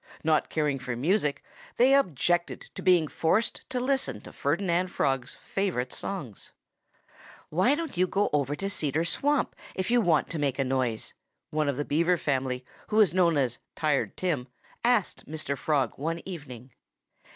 Not 0.23 0.49
caring 0.49 0.79
for 0.79 0.95
music, 0.95 1.43
they 1.77 1.93
objected 1.93 2.61
to 2.73 2.81
being 2.81 3.07
forced 3.07 3.69
to 3.69 3.79
listen 3.79 4.19
to 4.21 4.31
Ferdinand 4.33 4.87
Frog's 4.87 5.35
favorite 5.35 5.93
songs. 5.93 6.49
"Why 7.49 7.75
don't 7.75 7.95
you 7.95 8.07
go 8.07 8.27
over 8.33 8.55
to 8.55 8.67
Cedar 8.67 9.05
Swamp, 9.05 9.55
if 9.75 9.91
you 9.91 10.01
want 10.01 10.27
to 10.31 10.39
make 10.39 10.57
a 10.57 10.63
noise?" 10.65 11.13
one 11.51 11.69
of 11.69 11.77
the 11.77 11.85
Beaver 11.85 12.17
family 12.17 12.65
who 12.87 12.95
was 12.95 13.13
known 13.13 13.37
as 13.37 13.59
Tired 13.75 14.17
Tim 14.17 14.47
asked 14.83 15.27
Mr. 15.27 15.55
Frog 15.55 15.93
one 15.97 16.23
evening. 16.27 16.71